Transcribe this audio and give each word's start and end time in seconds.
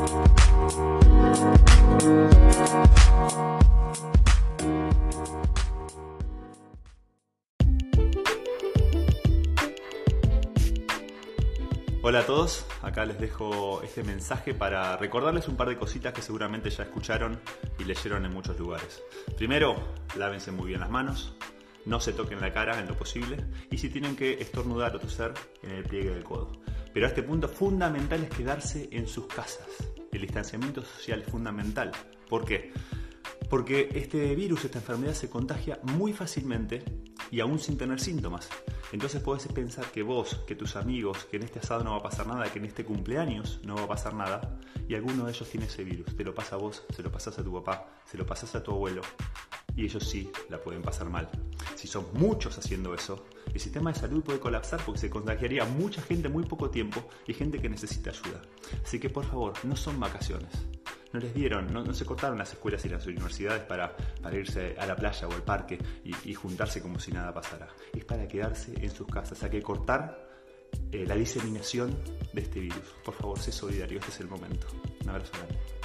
Hola 0.00 0.08
a 12.20 12.26
todos, 12.26 12.64
acá 12.80 13.04
les 13.04 13.20
dejo 13.20 13.82
este 13.82 14.02
mensaje 14.02 14.54
para 14.54 14.96
recordarles 14.96 15.48
un 15.48 15.56
par 15.56 15.68
de 15.68 15.76
cositas 15.76 16.14
que 16.14 16.22
seguramente 16.22 16.70
ya 16.70 16.84
escucharon 16.84 17.38
y 17.78 17.84
leyeron 17.84 18.24
en 18.24 18.32
muchos 18.32 18.58
lugares. 18.58 19.02
Primero, 19.36 19.76
lávense 20.16 20.50
muy 20.50 20.68
bien 20.68 20.80
las 20.80 20.88
manos, 20.88 21.36
no 21.84 22.00
se 22.00 22.14
toquen 22.14 22.40
la 22.40 22.54
cara 22.54 22.80
en 22.80 22.88
lo 22.88 22.96
posible 22.96 23.44
y 23.70 23.76
si 23.76 23.90
tienen 23.90 24.16
que 24.16 24.40
estornudar 24.40 24.96
o 24.96 24.98
toser, 24.98 25.34
en 25.62 25.72
el 25.72 25.84
pliegue 25.84 26.08
del 26.08 26.24
codo. 26.24 26.52
Pero 26.92 27.06
a 27.06 27.08
este 27.08 27.22
punto 27.22 27.48
fundamental 27.48 28.22
es 28.24 28.30
quedarse 28.30 28.88
en 28.92 29.06
sus 29.06 29.26
casas. 29.26 29.68
El 30.12 30.22
distanciamiento 30.22 30.82
social 30.82 31.22
es 31.22 31.28
fundamental. 31.28 31.92
¿Por 32.28 32.44
qué? 32.44 32.72
Porque 33.48 33.88
este 33.94 34.34
virus, 34.34 34.64
esta 34.64 34.78
enfermedad 34.78 35.14
se 35.14 35.28
contagia 35.28 35.80
muy 35.82 36.12
fácilmente 36.12 36.84
y 37.30 37.40
aún 37.40 37.58
sin 37.58 37.76
tener 37.76 38.00
síntomas. 38.00 38.48
Entonces 38.92 39.22
puedes 39.22 39.46
pensar 39.48 39.86
que 39.86 40.02
vos, 40.02 40.42
que 40.46 40.56
tus 40.56 40.76
amigos, 40.76 41.24
que 41.30 41.36
en 41.36 41.44
este 41.44 41.60
asado 41.60 41.84
no 41.84 41.92
va 41.92 41.98
a 41.98 42.02
pasar 42.02 42.26
nada, 42.26 42.52
que 42.52 42.58
en 42.58 42.64
este 42.64 42.84
cumpleaños 42.84 43.60
no 43.64 43.76
va 43.76 43.82
a 43.82 43.88
pasar 43.88 44.14
nada, 44.14 44.58
y 44.88 44.94
alguno 44.94 45.24
de 45.24 45.32
ellos 45.32 45.48
tiene 45.48 45.66
ese 45.66 45.84
virus. 45.84 46.16
Te 46.16 46.24
lo 46.24 46.34
pasa 46.34 46.56
a 46.56 46.58
vos, 46.58 46.84
se 46.94 47.02
lo 47.02 47.12
pasas 47.12 47.38
a 47.38 47.44
tu 47.44 47.52
papá, 47.52 47.88
se 48.04 48.18
lo 48.18 48.26
pasas 48.26 48.54
a 48.56 48.62
tu 48.62 48.72
abuelo, 48.72 49.02
y 49.76 49.84
ellos 49.84 50.08
sí 50.08 50.30
la 50.48 50.60
pueden 50.60 50.82
pasar 50.82 51.08
mal. 51.08 51.28
Si 51.74 51.86
son 51.86 52.06
muchos 52.14 52.58
haciendo 52.58 52.94
eso, 52.94 53.26
el 53.52 53.60
sistema 53.60 53.92
de 53.92 53.98
salud 53.98 54.22
puede 54.22 54.40
colapsar 54.40 54.80
porque 54.84 55.00
se 55.00 55.10
contagiaría 55.10 55.64
mucha 55.64 56.02
gente 56.02 56.28
en 56.28 56.32
muy 56.32 56.44
poco 56.44 56.70
tiempo 56.70 57.04
y 57.26 57.34
gente 57.34 57.60
que 57.60 57.68
necesita 57.68 58.10
ayuda. 58.10 58.42
Así 58.84 58.98
que 58.98 59.10
por 59.10 59.24
favor, 59.24 59.52
no 59.64 59.76
son 59.76 59.98
vacaciones 59.98 60.50
no 61.12 61.20
les 61.20 61.34
dieron, 61.34 61.72
no, 61.72 61.92
se 61.92 62.04
cortaron 62.04 62.38
las 62.38 62.52
escuelas 62.52 62.84
y 62.84 62.88
las 62.88 63.06
universidades 63.06 63.62
para, 63.62 63.94
irse 64.32 64.76
a 64.78 64.86
la 64.86 64.96
playa 64.96 65.26
o 65.26 65.32
al 65.32 65.42
parque 65.42 65.78
y, 66.04 66.34
juntarse 66.34 66.80
como 66.80 66.98
si 66.98 67.12
nada 67.12 67.32
pasara. 67.34 67.68
Es 67.92 68.04
para 68.04 68.26
quedarse 68.28 68.72
en 68.80 68.90
sus 68.90 69.06
casas. 69.06 69.42
Hay 69.42 69.50
que 69.50 69.62
cortar 69.62 70.28
eh, 70.92 71.04
la 71.06 71.14
diseminación 71.16 71.96
de 72.32 72.40
este 72.40 72.60
virus. 72.60 72.94
Por 73.04 73.14
favor, 73.14 73.38
sé 73.38 73.52
solidario, 73.52 73.98
este 73.98 74.10
es 74.10 74.20
el 74.20 74.28
momento. 74.28 74.68
Un 75.02 75.10
abrazo 75.10 75.32
grande. 75.32 75.79